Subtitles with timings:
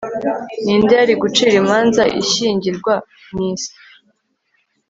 [0.63, 2.93] Ninde yari gucira imanza ishyingirwa
[3.33, 3.69] mwisi